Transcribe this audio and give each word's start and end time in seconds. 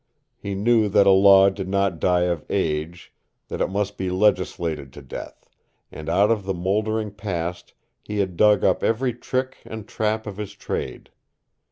He 0.35 0.55
knew 0.55 0.89
that 0.89 1.05
a 1.05 1.11
law 1.11 1.49
did 1.51 1.69
not 1.69 1.99
die 1.99 2.23
of 2.23 2.43
age, 2.49 3.13
that 3.49 3.61
it 3.61 3.69
must 3.69 3.99
be 3.99 4.09
legislated 4.09 4.91
to 4.93 5.01
death, 5.03 5.47
and 5.91 6.09
out 6.09 6.31
of 6.31 6.43
the 6.43 6.55
moldering 6.55 7.11
past 7.11 7.75
he 8.01 8.17
had 8.17 8.35
dug 8.35 8.63
up 8.63 8.83
every 8.83 9.13
trick 9.13 9.57
and 9.63 9.87
trap 9.87 10.25
of 10.25 10.37
his 10.37 10.53
trade. 10.55 11.11